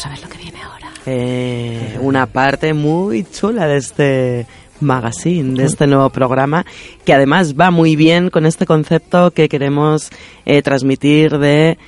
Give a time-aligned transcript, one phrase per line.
[0.00, 0.90] sabes lo que viene ahora.
[1.06, 4.46] Eh, una parte muy chula de este
[4.80, 6.64] magazine, de este nuevo programa,
[7.04, 10.10] que además va muy bien con este concepto que queremos
[10.46, 11.78] eh, transmitir de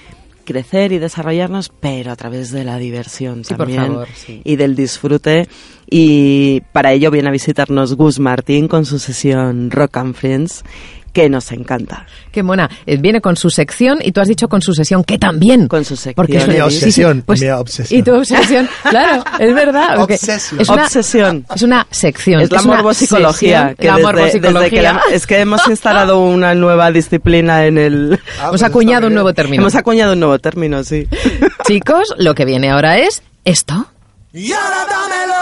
[0.44, 4.40] crecer y desarrollarnos, pero a través de la diversión Sí, también favor, sí.
[4.44, 5.48] y del disfrute.
[5.88, 10.64] Y para ello viene a visitarnos Gus Martín con su sesión Rock and Friends,
[11.12, 12.06] que nos encanta.
[12.30, 12.70] Qué mona.
[12.86, 15.68] Eh, Viene con su sección y tú has dicho con su sesión, que también.
[15.68, 16.14] Con su sección.
[16.14, 18.00] Porque Es mi obsesión, mi obsesión.
[18.00, 20.00] Y tu obsesión, claro, es verdad.
[20.00, 20.60] Obsesión.
[20.60, 21.46] Es una, Obsesión.
[21.54, 22.40] Es una sección.
[22.40, 24.58] Es la que la desde- morbosicología.
[24.58, 28.20] desde que la- es que hemos instalado una nueva disciplina en el...
[28.38, 29.62] Ah, Hemos pues acuñado un nuevo término.
[29.62, 31.06] Hemos acuñado un nuevo término, sí.
[31.66, 33.86] Chicos, lo que viene ahora es esto.
[34.32, 35.34] Y ahora dámelo,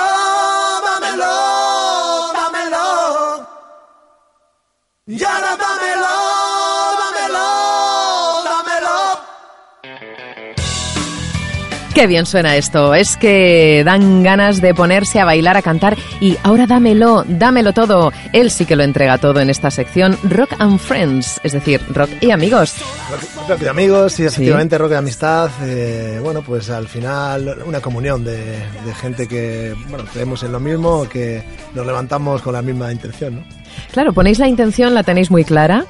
[5.10, 5.99] Y ahora dámelo,
[12.00, 12.95] Qué bien suena esto.
[12.95, 18.11] Es que dan ganas de ponerse a bailar, a cantar y ahora dámelo, dámelo todo.
[18.33, 22.08] Él sí que lo entrega todo en esta sección Rock and Friends, es decir, rock
[22.22, 22.77] y amigos.
[23.10, 25.50] Rock, rock de amigos y efectivamente rock de amistad.
[25.62, 30.60] eh, bueno, pues al final una comunión de, de gente que bueno, creemos en lo
[30.60, 31.42] mismo, que
[31.75, 33.36] nos levantamos con la misma intención.
[33.36, 33.42] ¿no?
[33.92, 35.84] Claro, ponéis la intención, la tenéis muy clara.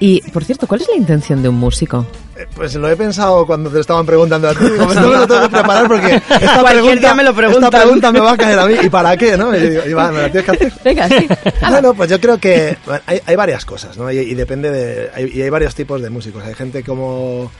[0.00, 2.06] Y, por cierto, ¿cuál es la intención de un músico?
[2.36, 4.64] Eh, Pues lo he pensado cuando te lo estaban preguntando a ti.
[4.78, 7.70] Como esto me lo tengo que preparar porque esta Cualquier pregunta, día me lo esta
[7.70, 8.74] pregunta me va a caer a mí.
[8.82, 9.36] ¿Y para qué?
[9.36, 9.56] ¿no?
[9.56, 10.72] Y digo, Iván, me la tienes que hacer.
[10.84, 11.26] Venga, sí.
[11.70, 14.10] Bueno, pues yo creo que bueno, hay, hay varias cosas, ¿no?
[14.12, 15.10] Y, y depende de.
[15.14, 16.44] hay- y hay varios tipos de músicos.
[16.44, 17.50] Hay gente como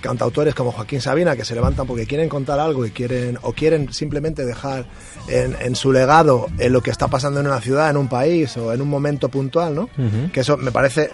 [0.00, 3.92] cantautores como Joaquín Sabina que se levantan porque quieren contar algo y quieren o quieren
[3.92, 4.84] simplemente dejar
[5.26, 8.56] en, en su legado en lo que está pasando en una ciudad, en un país
[8.58, 9.88] o en un momento puntual, ¿no?
[10.32, 11.10] Que eso me parece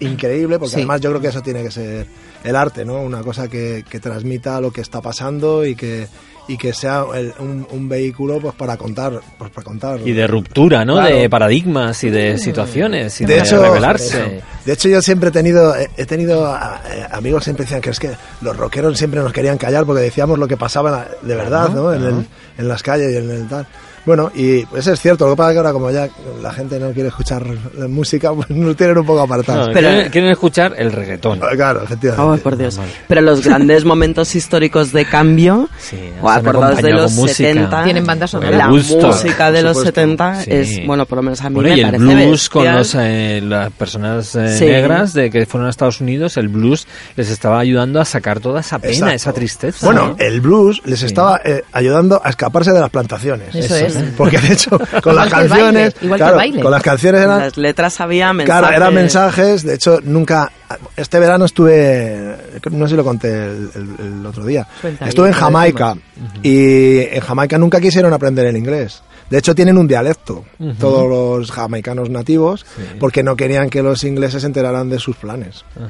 [0.00, 0.80] increíble porque Sí.
[0.80, 2.06] además yo creo que eso tiene que ser
[2.44, 3.00] el arte, ¿no?
[3.02, 6.06] Una cosa que, que transmita lo que está pasando y que
[6.48, 10.28] y que sea el- un, un vehículo pues para contar pues para contar Y de
[10.28, 10.94] ruptura, ¿no?
[10.94, 11.16] Claro.
[11.16, 14.42] De paradigmas y de situaciones y de, de hecho, revelarse.
[14.64, 18.12] De hecho, yo siempre he tenido, he tenido eh, amigos siempre decían que es que
[18.42, 21.92] los rockeros siempre nos querían callar porque decíamos lo que pasaba de verdad, ¿no?
[21.92, 22.26] En, el-
[22.58, 23.66] en las calles y en el tal.
[24.06, 25.24] Bueno, y eso es cierto.
[25.26, 26.08] Lo que pasa es que ahora como ya
[26.40, 27.44] la gente no quiere escuchar
[27.76, 29.68] la música, pues nos tienen un poco apartados.
[29.68, 31.40] No, Pero- quieren, quieren escuchar el reggaetón.
[31.40, 32.40] Claro, efectivamente.
[32.40, 32.78] Oh, por Dios.
[33.08, 37.48] Pero los grandes momentos históricos de cambio, Sí, o acordados de los con música.
[37.48, 38.56] 70, Tienen banda sonora.
[38.56, 39.08] la El gusto.
[39.08, 40.00] música de los supuesto.
[40.00, 40.50] 70 Sí.
[40.52, 42.78] es, bueno, por lo menos a mí Bueno, me y el parece blues con bestial.
[42.78, 44.64] los, eh, las personas eh, Sí.
[44.66, 48.60] negras de que fueron a Estados Unidos, el blues les estaba ayudando a sacar toda
[48.60, 49.14] esa pena, Exacto.
[49.16, 49.84] esa tristeza.
[49.84, 50.16] Bueno, ¿no?
[50.24, 53.54] el blues les estaba eh, ayudando a escaparse de las plantaciones.
[53.54, 53.95] Eso es.
[54.16, 54.70] Porque de hecho,
[55.02, 56.62] con las canciones, baile, igual que el claro, baile.
[56.62, 58.60] con las canciones eran Las letras había mensajes.
[58.60, 59.62] Claro, eran mensajes.
[59.62, 60.50] De hecho, nunca.
[60.96, 62.36] Este verano estuve.
[62.70, 64.66] No sé si lo conté el, el- el otro día.
[64.80, 65.94] Suelta ahí, estuve en Jamaica.
[66.42, 69.02] Y en Jamaica nunca quisieron aprender el inglés.
[69.30, 70.44] De hecho, tienen un dialecto,
[70.78, 72.64] todos los jamaicanos nativos,
[73.00, 75.64] porque no querían que los ingleses se enteraran de sus planes.
[75.78, 75.88] Ah,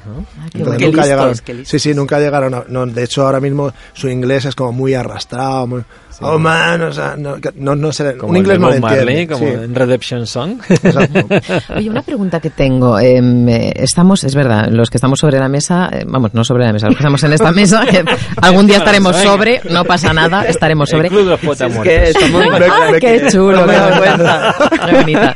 [0.54, 1.66] Entonces nunca listos, llegaron.
[1.66, 2.54] Sí, sí, nunca llegaron.
[2.54, 5.66] A, no, de hecho, ahora mismo su inglés es como muy arrastrado.
[5.66, 5.82] Muy,
[6.20, 9.52] Oh man, o sea, no, no, no sé, como un inglés lo Marley, como sí,
[9.52, 10.58] en Redemption Song.
[10.68, 11.26] exacto.
[11.76, 12.98] Oye, una pregunta que tengo.
[12.98, 16.64] em, eh, estamos, es verdad, los que estamos sobre la mesa, eh, vamos, no sobre
[16.64, 18.02] la mesa, los que estamos en esta mesa, que
[18.40, 21.08] algún día estaremos sobre, no pasa nada, estaremos sobre.
[21.08, 21.94] El Club de los Poetas Es Muertos.
[21.94, 23.66] que estamos ¡Ah, qué chulo!
[23.66, 25.34] Qué bonita.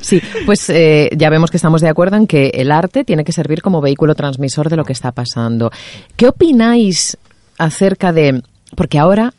[0.00, 3.32] Sí, pues eh, ya vemos que estamos de acuerdo en que el arte tiene que
[3.32, 5.70] servir como vehículo transmisor de lo que está pasando.
[6.16, 7.16] ¿Qué opináis
[7.58, 8.42] acerca de...?
[8.74, 9.32] Porque ahora,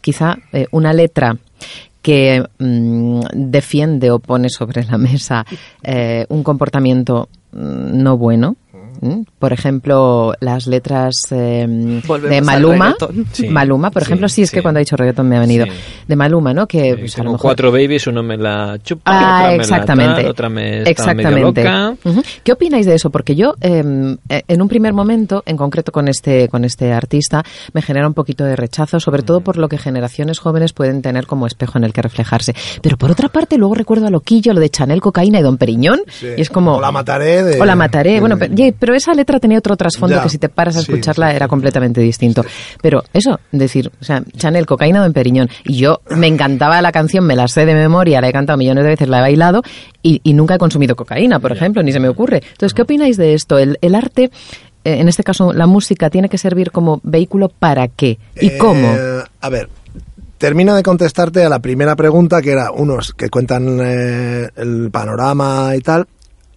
[0.00, 1.36] quizá, eh, una letra
[2.02, 5.44] que mm, defiende o pone sobre la mesa
[5.82, 8.56] eh, un comportamiento mm, no bueno,
[9.38, 11.66] por ejemplo, las letras eh,
[12.06, 12.96] Volvemos de al Maluma.
[13.32, 14.56] Sí, Maluma, por sí, ejemplo, sí, es sí.
[14.56, 15.72] que cuando ha dicho reggaetón me ha venido, Sí.
[16.06, 16.66] de Maluma, ¿no?
[16.66, 19.62] Que pues, a lo mejor cuatro babies, uno me la chupa, Ah, otra me la
[19.62, 20.22] exactamente.
[20.22, 21.30] tal, otra me está exactamente.
[21.30, 21.94] medio loca.
[22.04, 22.22] Ujú.
[22.44, 23.10] ¿Qué opináis de eso?
[23.10, 27.42] Porque yo, eh, eh, en un primer momento, en concreto con este, con este artista,
[27.72, 31.26] me genera un poquito de rechazo, sobre todo por lo que generaciones jóvenes pueden tener
[31.26, 32.54] como espejo en el que reflejarse.
[32.82, 36.00] Pero por otra parte, luego recuerdo a Loquillo, lo de Chanel, cocaína y Don Periñón,
[36.08, 36.26] Sí.
[36.36, 36.76] y es como...
[36.76, 38.14] O la mataré de- O la mataré.
[38.14, 40.22] de- Bueno, pero, pero esa letra tenía otro trasfondo Ya.
[40.24, 42.44] que si te paras a Sí, escucharla sí, era completamente distinto.
[42.82, 45.48] Pero eso, decir, o sea, Chanel, cocaína, Don Periñón.
[45.64, 48.82] Y yo me encantaba la canción, me la sé de memoria, la he cantado millones
[48.82, 49.62] de veces, la he bailado
[50.02, 52.42] y, y nunca he consumido cocaína, por ejemplo, ni se me ocurre.
[52.50, 53.58] Entonces, ¿qué opináis de esto?
[53.58, 54.24] El, el arte,
[54.82, 58.58] eh, en este caso la música, tiene que servir como vehículo para qué y Eh,
[58.58, 58.92] cómo.
[59.40, 59.68] A ver,
[60.38, 65.74] termino de contestarte a la primera pregunta, que era unos que cuentan eh, el panorama
[65.76, 66.08] y tal.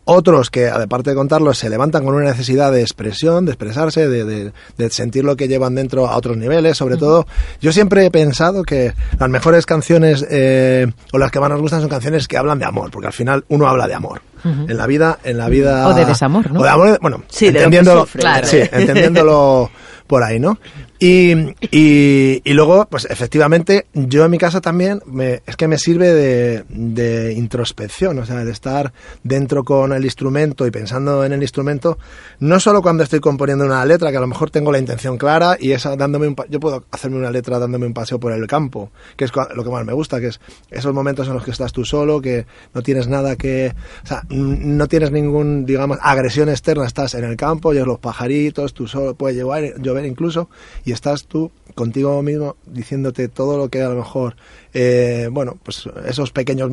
[0.05, 4.25] Otros que, aparte de contarlos, se levantan con una necesidad de expresión, de expresarse, de,
[4.25, 6.75] de- de sentir lo que llevan dentro a otros niveles.
[6.77, 7.25] Sobre todo,
[7.61, 11.79] yo siempre he pensado que las mejores canciones eh, o las que más nos gustan
[11.79, 14.21] son canciones que hablan de amor, porque al final uno habla de amor.
[14.45, 15.87] En la vida, en la vida.
[15.87, 16.59] O de desamor, ¿no?
[16.59, 18.19] O de amor, bueno, Sí, de lo que entendiéndolo, sufre.
[18.19, 18.45] Claro.
[18.47, 19.71] sí, entendiéndolo
[20.05, 20.57] por ahí, ¿no?
[20.99, 21.33] Y,
[21.71, 26.63] y, luego, pues efectivamente, yo en mi caso también, me, es que me sirve de,
[26.69, 28.93] de introspección, o sea, de estar
[29.23, 31.97] dentro con el instrumento y pensando en el instrumento,
[32.39, 35.57] no solo cuando estoy componiendo una letra, que a lo mejor tengo la intención clara
[35.59, 38.91] y esa dándome un, yo puedo hacerme una letra dándome un paseo por el campo,
[39.17, 40.39] que es lo que más me gusta, que es
[40.71, 43.73] esos momentos en los que estás tú solo, que no tienes nada que,
[44.03, 48.73] o sea, no tienes ningún, digamos, agresión externa, estás en el campo, oyes los pajaritos,
[48.73, 50.49] tú solo, puede llover, llover incluso,
[50.85, 54.35] y estás tú contigo mismo diciéndote todo lo que a lo mejor,
[54.73, 56.69] eh, bueno, pues esos pequeños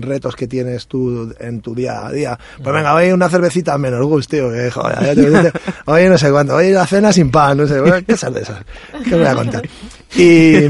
[0.00, 2.38] retos que tienes tú en tu día a día.
[2.62, 5.52] Pues venga, hoy una cervecita menos gusto, tío, que joder, ya te dice,
[5.86, 8.64] hoy no sé cuánto, hoy la cena sin pan, no sé, qué esas de esas,
[9.08, 9.68] qué voy a contar.
[10.16, 10.68] Y,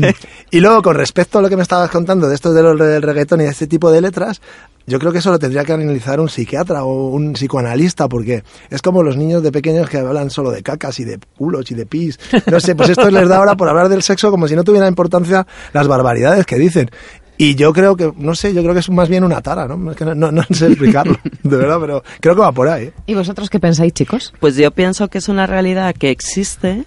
[0.55, 3.03] y luego, con respecto a lo que me estabas contando de esto de lo del
[3.03, 4.41] reggaetón y de este tipo de letras,
[4.87, 8.81] yo creo que eso lo tendría que analizar un psiquiatra o un psicoanalista, porque es
[8.81, 11.87] como los niños de pequeños que hablan solo de cacas y de culos y de
[11.87, 12.21] pis.
[12.47, 14.87] No sé, pues esto les da ahora por hablar del sexo como si no tuviera
[14.87, 16.89] importancia las barbaridades que dicen.
[17.37, 19.91] Y yo creo que, no sé, yo creo que es más bien una tara, ¿no?
[19.91, 22.85] Es que no, no, no sé explicarlo, de verdad, pero creo que va por ahí.
[22.85, 22.93] ¿eh?
[23.07, 24.33] ¿Y vosotros qué pensáis, chicos?
[24.39, 26.85] Pues yo pienso que es una realidad que existe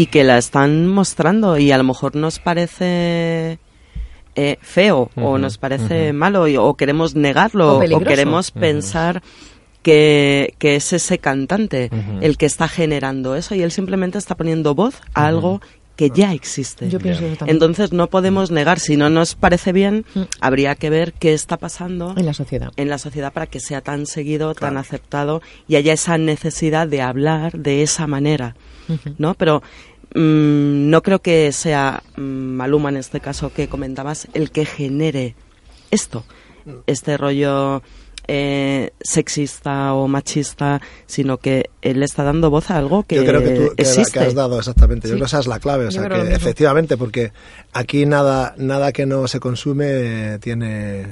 [0.00, 3.58] y que la están mostrando y a lo mejor nos parece
[4.36, 9.22] eh, feo o nos parece malo y- o queremos negarlo O queremos pensar
[9.82, 11.90] que, que es ese cantante
[12.20, 15.60] el que está generando eso y él simplemente está poniendo voz a algo
[15.96, 16.88] que ya existe.
[16.88, 17.56] Yo pienso eso también.
[17.56, 20.20] Entonces no podemos negar, si no nos parece bien, Mm.
[20.40, 22.70] habría que ver qué está pasando En la sociedad.
[22.76, 27.02] en la sociedad para que sea tan seguido, tan aceptado y haya esa necesidad de
[27.02, 28.54] hablar de esa manera,
[29.18, 29.34] ¿no?
[29.34, 29.60] Pero
[30.14, 35.34] mm, no creo que sea mm, Maluma en este caso que comentabas el que genere
[35.90, 36.24] esto,
[36.86, 37.82] este rollo
[38.30, 43.40] eh, sexista o machista, sino que él está dando voz a algo que yo creo
[43.42, 44.18] que tú que, la- existe.
[44.18, 45.08] que has dado exactamente.
[45.08, 45.16] Yo Sí.
[45.16, 45.86] creo que esa es la clave.
[45.86, 47.32] O sea, que efectivamente, porque
[47.72, 51.06] aquí nada, nada que no se consume tiene eh,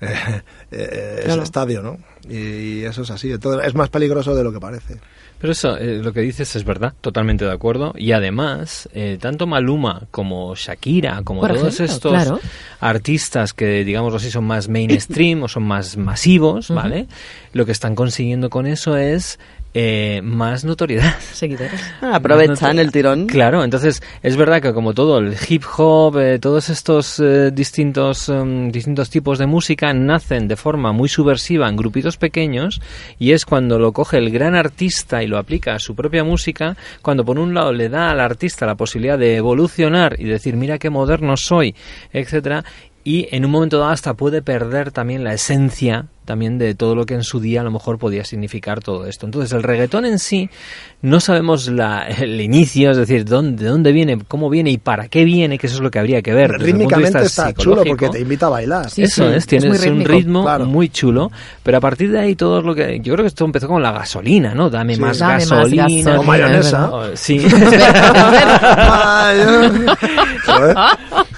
[0.70, 1.40] eh, Claro.
[1.40, 1.98] ese estadio, ¿no?
[2.28, 3.32] Y, eso es así.
[3.32, 4.98] Entonces, es más peligroso de lo que parece.
[5.38, 7.92] Pero eso, eh, lo que dices es verdad, totalmente de acuerdo.
[7.96, 12.40] Y además, eh, tanto Maluma como Shakira, como Por todos ejemplo, estos claro.
[12.80, 17.06] artistas que, digamos así, son más mainstream o son más masivos, ¿vale?
[17.52, 19.38] Lo que están consiguiendo con eso es
[19.76, 21.18] eh, más notoriedad.
[21.32, 21.80] Seguidores.
[22.00, 23.26] Ah, aprovechan el tirón.
[23.26, 28.28] Claro, entonces es verdad que como todo el hip hop, eh, todos estos eh, distintos
[28.28, 32.80] em, distintos tipos de música nacen de forma muy subversiva en grupitos pequeños
[33.18, 36.76] y es cuando lo coge el gran artista y lo aplica a su propia música,
[37.02, 40.78] cuando por un lado le da al artista la posibilidad de evolucionar y decir mira
[40.78, 41.74] qué moderno soy,
[42.12, 42.64] etcétera,
[43.04, 47.04] y en un momento dado hasta puede perder también la esencia también de todo lo
[47.04, 49.26] que en su día a lo mejor podía significar todo esto.
[49.26, 50.48] Entonces el reggaetón en sí
[51.02, 55.08] no sabemos la, el inicio, es decir, dónde, de dónde viene, cómo viene y para
[55.08, 56.50] qué viene, que eso es lo que habría que ver.
[56.52, 58.88] Rítmicamente está chulo porque te invita a bailar.
[58.88, 60.64] Sí, Eso sí, es, es tienes muy un ritmo claro.
[60.64, 61.30] muy chulo,
[61.62, 63.00] pero a partir de ahí todo lo que...
[63.00, 64.70] Yo creo que esto empezó con la gasolina, ¿no?
[64.70, 65.00] Dame Sí.
[65.02, 65.82] más Dame más gasolina.
[65.82, 66.90] gasolina, O mayonesa.
[67.16, 67.38] Sí.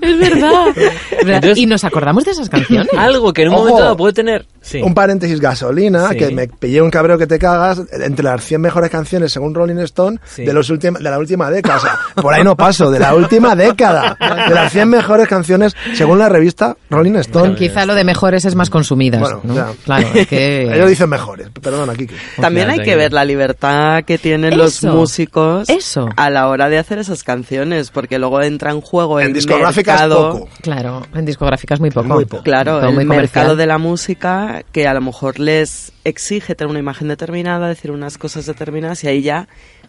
[0.00, 0.74] Es verdad.
[1.20, 2.88] Entonces- y nos acordamos de esas canciones.
[2.98, 3.62] Algo que en un Ojo.
[3.64, 4.46] momento dado puede tener...
[4.60, 4.82] Sí.
[4.82, 6.16] Un paréntesis gasolina, Sí.
[6.18, 9.78] que me pillé un cabreo que te cagas entre las 100 mejores canciones según Rolling
[9.78, 10.44] Stone Sí.
[10.44, 11.76] de, los últim- de la última década.
[11.78, 14.16] O sea, por ahí no paso, de la última década.
[14.48, 17.54] De las 100 mejores canciones según la revista Rolling Stone.
[17.54, 19.20] Quizá lo de mejores es más consumidas.
[19.22, 19.74] Bueno.
[19.84, 20.62] Claro, es que.
[20.74, 22.14] Ellos dicen mejores, perdona, Kike.
[22.40, 26.08] También hay que ver la libertad que tienen los músicos eso.
[26.16, 30.00] a la hora de hacer esas canciones, porque luego entra en juego En el discográficas
[30.02, 30.32] mercado.
[30.32, 30.48] poco.
[30.60, 32.08] Claro, en discográficas muy poco.
[32.08, 32.42] Muy poco.
[32.42, 33.16] Claro, Todo el comercial.
[33.20, 37.90] mercado de la música que a lo mejor les exige tener una imagen determinada, decir
[37.90, 39.48] unas cosas determinadas y ahí ya,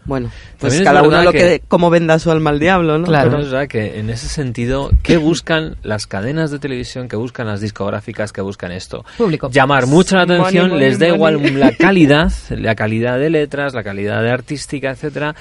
[0.10, 3.06] bueno, pues También cada uno lo que- que, como venda su alma al diablo, ¿no?
[3.06, 3.30] Claro.
[3.32, 7.48] Pero es verdad que en ese sentido, ¿qué buscan las cadenas de televisión, qué buscan
[7.48, 9.06] las discográficas, que buscan esto?
[9.18, 9.50] Público.
[9.52, 11.16] Llamar mucho la atención, money, les da money.
[11.38, 15.36] igual la calidad, la calidad de letras, la calidad de artística, etcétera,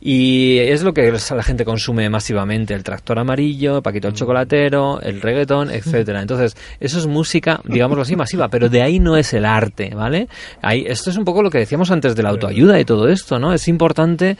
[0.00, 5.20] y es lo que la gente consume masivamente, el tractor amarillo, Paquito el chocolatero, el
[5.20, 6.20] reggaetón, etcétera.
[6.20, 10.28] Entonces, eso es música, digámoslo así, masiva, pero de ahí no es el arte, ¿vale?
[10.62, 13.38] Ahí, esto es un poco lo que decíamos antes de la autoayuda y todo esto,
[13.38, 13.52] ¿no?
[13.52, 14.36] Es importante importante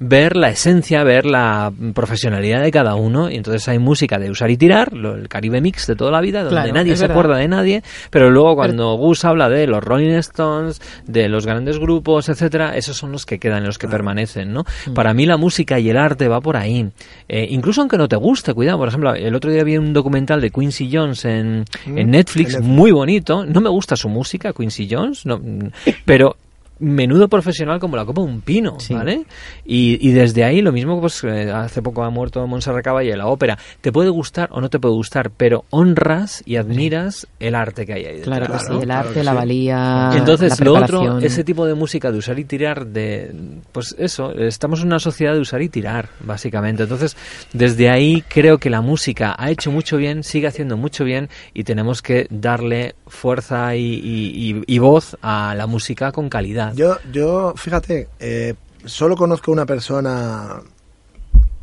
[0.00, 3.30] ver la esencia, ver la profesionalidad de cada uno.
[3.30, 6.20] Y entonces hay música de usar y tirar, lo- el Caribe Mix de toda la
[6.20, 7.16] vida, donde Claro, nadie se verdad.
[7.16, 7.82] acuerda de nadie.
[8.10, 12.96] Pero luego cuando Gus habla de los Rolling Stones, de los grandes grupos, etcétera, esos
[12.96, 14.64] son los que quedan, los que permanecen, ¿no?
[14.86, 14.94] Mm.
[14.94, 16.88] Para mí la música y el arte va por ahí.
[17.28, 18.78] Eh, incluso aunque no te guste, cuidado.
[18.78, 21.98] Por ejemplo, el otro día vi un documental de Quincy Jones en, Mm.
[21.98, 22.60] en Netflix.
[22.60, 23.44] muy bonito.
[23.46, 25.40] No me gusta su música, Quincy Jones, no,
[26.04, 26.36] pero
[26.82, 28.92] menudo profesional como la copa de un pino, Sí.
[28.94, 29.24] ¿vale?
[29.64, 33.26] Y, y desde ahí lo mismo, pues eh, hace poco ha muerto Montserrat Caballé, la
[33.28, 33.56] ópera.
[33.80, 37.92] Te puede gustar o no te puede gustar, pero honras y admiras el arte que
[37.94, 38.20] hay ahí.
[38.20, 38.78] Claro que detrás, sí, ¿no?
[38.80, 39.36] el claro arte, la sí.
[39.36, 43.32] valía, Entonces, la lo otro, ese tipo de música de usar y tirar, de,
[43.72, 46.82] pues eso, estamos en una sociedad de usar y tirar, básicamente.
[46.82, 47.16] Entonces,
[47.52, 51.64] desde ahí creo que la música ha hecho mucho bien, sigue haciendo mucho bien y
[51.64, 56.71] tenemos que darle fuerza y, y- y- y voz a la música con calidad.
[56.74, 60.60] Yo, yo fíjate, eh, solo conozco una persona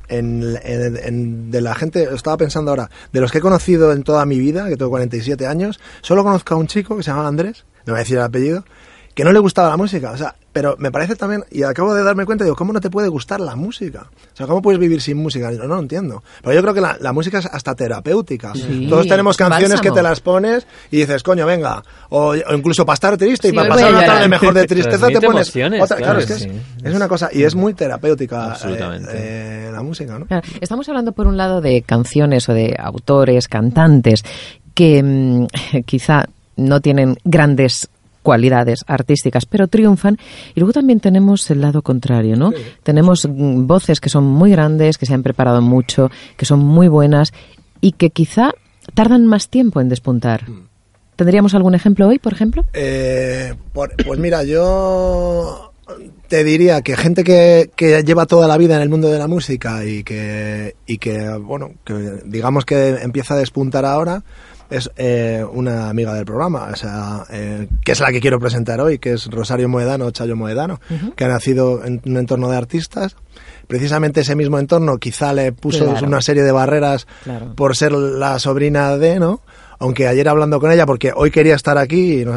[0.08, 4.39] en, de la gente, estaba pensando ahora, de los que he conocido en toda mi
[4.39, 7.94] vida, que tengo 47 años, solo conozco a un chico que se llama Andrés, no
[7.94, 8.66] voy a decir el apellido,
[9.13, 10.12] que no le gustaba la música.
[10.12, 12.89] O sea, pero me parece también, y acabo de darme cuenta, digo, ¿cómo no te
[12.89, 14.08] puede gustar la música?
[14.34, 15.50] O sea, ¿cómo puedes vivir sin música?
[15.51, 16.24] Digo, no lo entiendo.
[16.41, 18.53] Pero yo creo que la, la música es hasta terapéutica.
[18.56, 19.96] Sí, Todos tenemos canciones bálsamo.
[19.96, 21.84] que te las pones y dices, coño, venga.
[22.10, 24.29] O, o incluso para estar triste y Sí, para hoy voy pasar a una tarde
[24.29, 25.70] mejor de tristeza te pones otra.
[25.70, 26.62] Claro, claro es que que es, sí.
[26.84, 30.27] es una cosa, y es muy terapéutica eh, eh, la música, ¿no?
[30.62, 34.24] Estamos hablando por un lado de canciones o de autores, cantantes
[34.74, 35.48] que mm,
[35.86, 36.25] quizá
[36.56, 37.89] no tienen grandes
[38.24, 40.18] cualidades artísticas, pero triunfan.
[40.56, 42.52] Y luego también tenemos el lado contrario, ¿no?
[42.84, 46.88] Tenemos mm, voces que son muy grandes, que se han preparado mucho, que son muy
[46.88, 47.32] buenas
[47.82, 48.52] y que quizá
[48.94, 50.46] tardan más tiempo en despuntar.
[51.16, 52.64] ¿Tendríamos algún ejemplo hoy, por ejemplo?
[52.74, 55.74] Eh, por- pues mira, yo
[56.28, 59.28] te diría que gente que, que lleva toda la vida en el mundo de la
[59.28, 64.24] música y que, y que bueno, que digamos que empieza a despuntar ahora,
[64.70, 68.80] es eh, una amiga del programa, o sea, eh, que es la que quiero presentar
[68.82, 70.80] hoy, que es Rosario Moedano, Chayo Moedano,
[71.16, 73.16] que ha nacido en un entorno de artistas.
[73.68, 76.08] Precisamente ese mismo entorno quizá le puso Claro.
[76.08, 77.54] una serie de barreras Claro.
[77.56, 79.42] por ser la sobrina de, ¿no?
[79.82, 82.34] Aunque ayer hablando con ella, porque hoy quería estar aquí, y no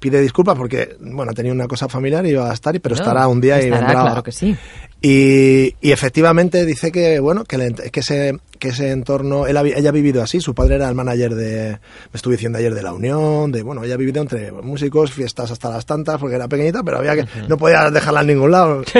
[0.00, 3.28] pide disculpas porque, bueno, tenía una cosa familiar y iba a estar, pero No, estará
[3.28, 4.02] un día y estará, vendrá.
[4.02, 4.56] claro que sí.
[5.02, 9.62] Y, y efectivamente dice que, bueno, que, le- que ese, que ese entorno, él ha
[9.64, 11.78] vi- ella ha vivido así, su padre era el manager de, me
[12.14, 15.70] estuve diciendo ayer, de la Unión, de, bueno, ella ha vivido entre músicos, fiestas hasta
[15.70, 18.84] las tantas, porque era pequeñita, pero había que, no podía dejarla en ningún lado.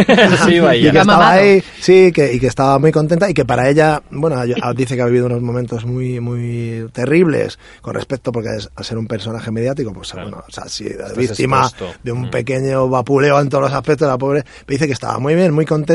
[0.44, 0.88] Sí, vaya.
[0.88, 4.02] y que estaba ahí, sí, que, y que estaba muy contenta y que para ella,
[4.10, 4.42] bueno,
[4.74, 8.98] dice que ha vivido unos momentos muy, muy terribles con respecto, porque es- a ser
[8.98, 11.96] un personaje mediático, pues bueno, o sea, sí, víctima expuesto.
[12.02, 12.30] de un Mm.
[12.30, 15.64] pequeño vapuleo en todos los aspectos, la pobre, pero dice que estaba muy bien, muy
[15.64, 15.91] contenta,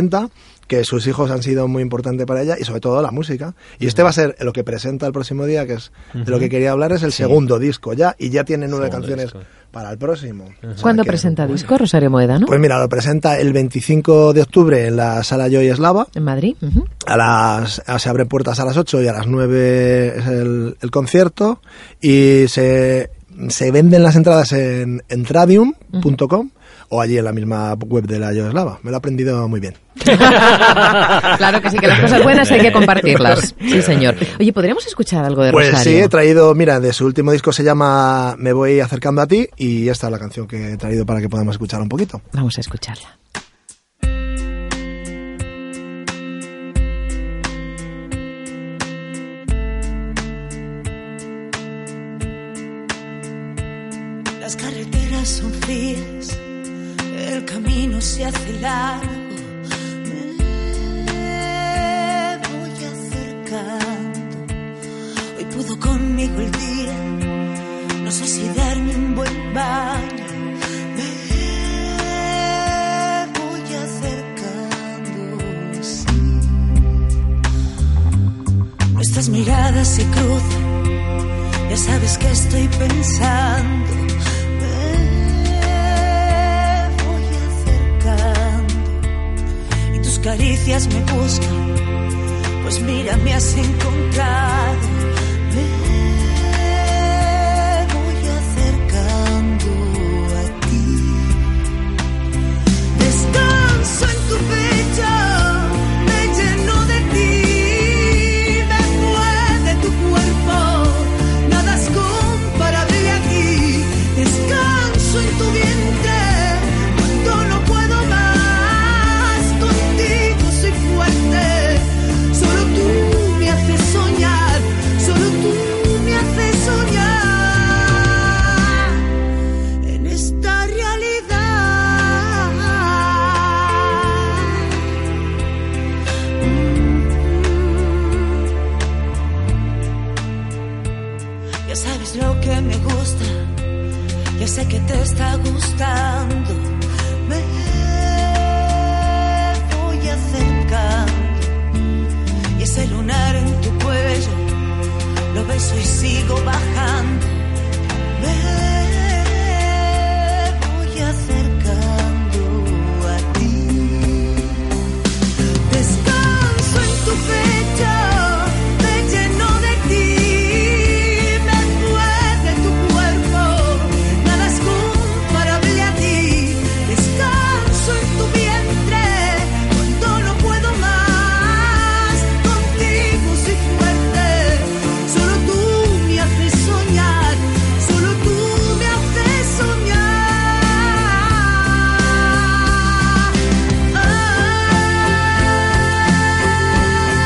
[0.67, 3.53] que sus hijos han sido muy importantes para ella y sobre todo la música.
[3.79, 6.39] Y este va a ser lo que presenta el próximo día, que es de lo
[6.39, 9.39] que quería hablar, es el segundo disco ya, y ya tiene nueve Segundo canciones disco.
[9.71, 10.43] para el próximo.
[10.61, 12.45] O sea ¿Cuándo que- presenta disco Rosario Moedano?
[12.47, 16.05] Pues mira, lo presenta el 25 de octubre en la sala Joy Eslava.
[16.13, 16.55] en Madrid.
[17.05, 20.77] A las, a- se abren puertas a las 8 y a las 9 es el,
[20.81, 21.61] el concierto.
[22.01, 23.09] Y se,
[23.47, 26.49] se venden las entradas en entradium.com
[26.89, 28.79] o allí en la misma web de la Yoslava.
[28.83, 29.75] Me lo he aprendido muy bien.
[31.37, 33.53] Claro que sí, que las cosas buenas hay que compartirlas.
[33.59, 34.15] Sí, señor.
[34.39, 36.05] Oye, ¿podríamos escuchar algo de Pues sí, Rosario?
[36.05, 39.89] he traído, mira, de su último disco se llama Me voy acercando a ti y
[39.89, 42.21] esta es la canción que he traído para que podamos escuchar un poquito.
[42.33, 43.17] Vamos a escucharla.
[54.39, 56.37] Las carreteras son frías,
[57.57, 59.07] camino se hace largo.
[61.05, 64.37] Me voy acercando.
[65.37, 66.97] Hoy pudo conmigo el día,
[68.03, 70.25] no sé si darme un buen baño.
[70.97, 71.09] Me
[73.39, 75.37] voy acercando.
[78.93, 80.67] Nuestras miradas se cruzan.
[81.69, 84.16] Ya sabes que estoy pensando.
[90.19, 91.75] Caricias me buscan.
[92.63, 94.96] Pues mira, me has encontrado.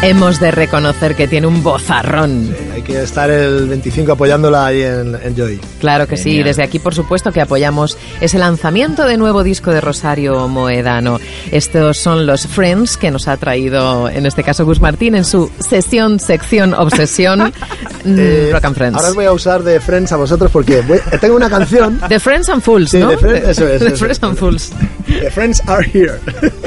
[0.03, 2.51] Hemos de reconocer que tiene un bozarrón.
[2.73, 5.59] Hay que estar el 25 apoyándola ahí en, en Joy.
[5.79, 9.79] Claro que sí, desde aquí por supuesto que apoyamos ese lanzamiento de nuevo disco de
[9.79, 11.19] Rosario Moedano.
[11.51, 15.51] Estos son los Friends que nos ha traído en este caso Gus Martín en su
[15.59, 17.53] sesión, sección, obsesión
[18.03, 18.95] mm, Eh, Rock and Friends.
[18.97, 21.99] Ahora os voy a usar de Friends a vosotros porque voy- tengo una canción.
[22.09, 23.11] The Friends and Fools, Sí, ¿no?
[23.11, 24.71] Eso es, The Friends and Fools.
[25.07, 26.13] The Friends are here.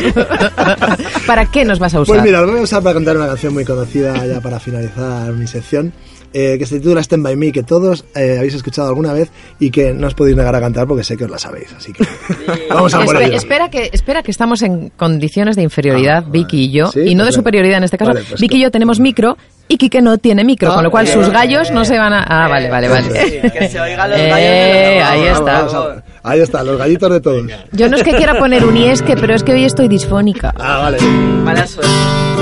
[1.26, 2.14] ¿Para qué nos vas a usar?
[2.14, 5.32] Pues mira, os voy a usar para cantar una canción muy conocida ya para finalizar
[5.32, 5.92] mi sección.
[6.36, 9.70] eh, que se titula Stand By Me, que todos eh, habéis escuchado alguna vez y
[9.70, 11.72] que no os podéis negar a cantar porque sé que os la sabéis.
[11.76, 12.04] Así que
[12.70, 13.36] vamos a por ello.
[13.36, 17.14] espera, que, espera que estamos en condiciones de inferioridad, Ah, Vicky y yo, sí, y
[17.14, 18.12] no de pues superioridad en este caso.
[18.14, 19.36] vale, pues Vicky y yo tenemos micro
[19.68, 22.12] y Quique no tiene micro, Ah, con lo cual eh, sus gallos no se van
[22.12, 22.22] a...
[22.24, 23.08] Ah, vale, vale, vale.
[23.26, 25.42] Sí, que se oigan los Eh, gallos ahí está.
[25.44, 26.03] Vamos, vamos, vamos.
[26.26, 27.44] Ahí está, los gallitos de todos.
[27.72, 30.54] Yo no es que quiera poner un iesque, pero es que hoy estoy disfónica.
[30.58, 30.98] Ah, vale.
[31.44, 31.92] Mala suerte.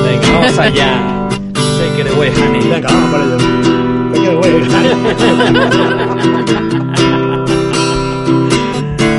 [0.05, 1.29] Venga, vamos allá.
[1.53, 2.69] Take it away, honey.
[2.69, 3.39] Venga, vamos por ello.
[4.13, 4.53] Venga, güey.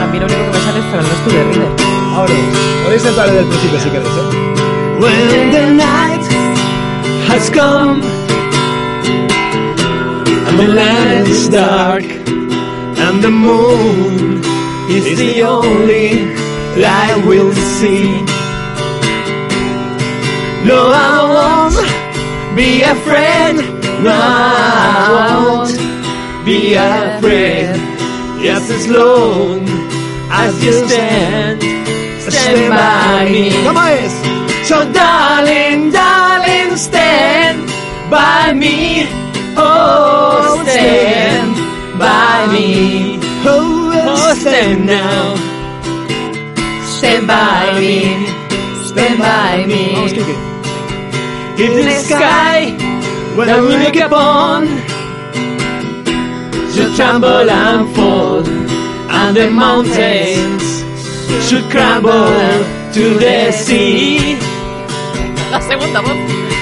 [0.02, 1.72] A mí lo único que me sale es pero no es tu de Reader.
[2.16, 2.34] Ahora,
[2.86, 4.22] podéis entrar desde el principio si queréis, ¿eh?
[5.02, 6.24] When the night
[7.28, 8.02] has come
[10.48, 12.06] and the land is dark
[12.98, 14.42] and the moon
[14.96, 16.10] is the only
[16.80, 18.22] light we'll see.
[20.70, 23.56] No, I won't be afraid.
[24.04, 27.76] No, I won't be afraid.
[28.42, 29.68] Yes, as long
[30.30, 31.62] as you stand,
[32.22, 33.52] stand by me.
[34.64, 37.68] So darling, darling, stand
[38.10, 39.06] by me.
[39.58, 41.56] Oh, stand
[42.00, 43.20] by me.
[43.46, 43.83] Oh,
[44.36, 45.36] stand now.
[46.98, 48.28] Stand by me.
[48.86, 49.84] Stand by me.
[50.16, 50.36] Kike.
[51.56, 52.94] If the sky
[53.36, 54.68] when we look upon
[56.74, 58.44] should tremble and fall,
[59.20, 60.84] and the mountains
[61.48, 62.28] should crumble
[62.94, 64.36] to the sea.
[65.52, 66.18] La segunda voz.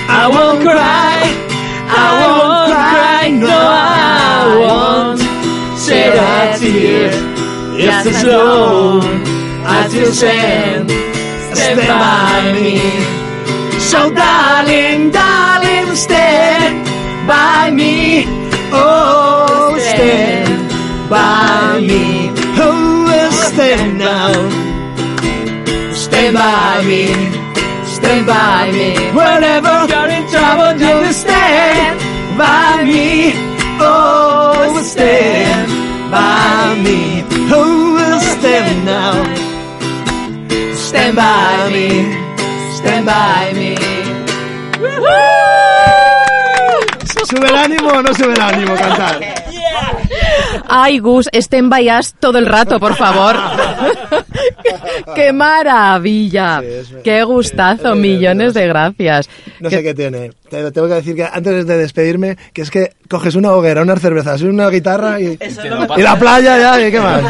[0.10, 1.20] I won't cry,
[1.88, 5.22] I won't cry, no, I won't
[5.80, 7.31] shed a tear.
[7.82, 9.02] Just as long
[9.66, 10.90] as you stand,
[11.56, 12.78] stand by me.
[13.80, 16.86] So darling, darling, stand
[17.28, 18.26] by me.
[18.72, 20.70] Oh, stand
[21.10, 22.30] by me.
[22.62, 24.32] Oh, stand now.
[25.96, 27.08] Stand by me.
[27.86, 28.94] Stand by me.
[29.10, 31.98] Whenever you're in trouble, you stand
[32.38, 33.34] by me.
[33.80, 35.72] Oh, stand
[36.12, 37.21] by me.
[41.12, 42.16] Stand by me.
[42.78, 43.76] Stand by me.
[47.30, 49.20] ¿Sube el ánimo o no sube el ánimo cantar?
[50.70, 53.36] Ay, Gus, estén vayas todo el rato, por favor.
[55.16, 56.62] ¡Qué maravilla!
[56.62, 57.92] Sí, es- ¡Qué gustazo!
[57.94, 59.30] es- Millones de gracias.
[59.60, 60.32] No sé qué tiene.
[60.52, 64.02] Te tengo que decir que antes de despedirme, que es que coges una hoguera, unas
[64.02, 65.40] cervezas, una guitarra y,
[65.98, 67.24] y la playa ya, ¿y qué más?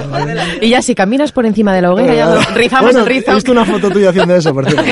[0.60, 3.30] Y ya si caminas por encima de la hoguera, ya rizamos Bueno, el rizo.
[3.32, 4.84] He visto una foto tuya haciendo eso, por cierto.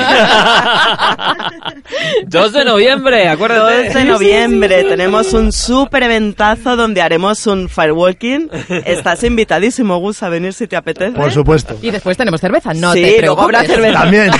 [2.26, 3.98] 2 de noviembre, 2 acuérdate.
[3.98, 8.48] de noviembre tenemos un súper eventazo donde haremos un firewalking.
[8.84, 11.12] Estás invitadísimo, Gus, a venir si te apetece.
[11.16, 11.76] Por supuesto.
[11.82, 13.82] Y después tenemos cerveza, no sí, te luego habrá preocupes.
[13.82, 14.02] cerveza.
[14.02, 14.30] También.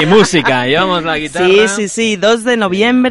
[0.00, 1.46] Y música, llevamos la guitarra.
[1.46, 3.01] Sí, sí, sí, 2 de noviembre.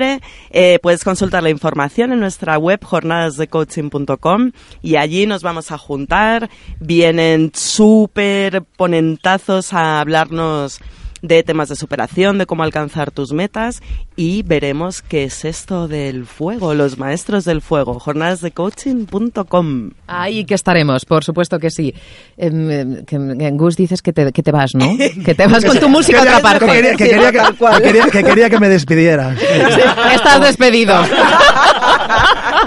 [0.52, 4.52] Eh, puedes consultar la información en nuestra web jornadasdecoaching.com
[4.82, 6.50] y allí nos vamos a juntar.
[6.80, 10.80] Vienen súper ponentazos a hablarnos
[11.22, 13.82] de temas de superación, de cómo alcanzar tus metas
[14.16, 19.92] y veremos qué es esto del fuego, los maestros del fuego, jornadasdecoaching.com.
[20.08, 21.94] Ahí que estaremos, por supuesto que sí.
[22.38, 24.86] Em, em, que, que, Gus dices que te, que te vas, ¿no?
[25.26, 26.66] Que te vas con tu música a otra Que parte.
[26.66, 29.38] quería que, quería que- que quería- que quería que me despidieras.
[30.16, 30.96] Estás despedido.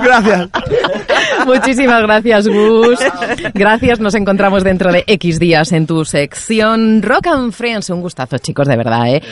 [0.02, 0.48] Gracias.
[1.46, 2.98] Muchísimas gracias, Gus.
[3.54, 7.90] Gracias, nos encontramos dentro de X días en tu sección Rock and Friends.
[7.90, 9.22] Un gustazo, chicos, de verdad, ¿eh?